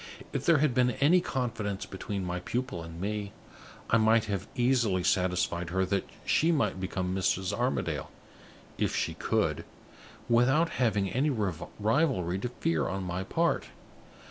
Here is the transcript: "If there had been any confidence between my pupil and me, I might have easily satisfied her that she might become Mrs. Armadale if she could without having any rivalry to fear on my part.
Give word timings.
"If 0.33 0.47
there 0.47 0.57
had 0.57 0.73
been 0.73 0.89
any 0.99 1.21
confidence 1.21 1.85
between 1.85 2.25
my 2.25 2.39
pupil 2.39 2.81
and 2.81 2.99
me, 2.99 3.33
I 3.91 3.97
might 3.97 4.25
have 4.25 4.47
easily 4.55 5.03
satisfied 5.03 5.69
her 5.69 5.85
that 5.85 6.09
she 6.25 6.51
might 6.51 6.79
become 6.79 7.13
Mrs. 7.15 7.53
Armadale 7.55 8.09
if 8.79 8.95
she 8.95 9.13
could 9.13 9.63
without 10.27 10.69
having 10.69 11.07
any 11.07 11.29
rivalry 11.29 12.39
to 12.39 12.49
fear 12.49 12.87
on 12.87 13.03
my 13.03 13.23
part. 13.23 13.67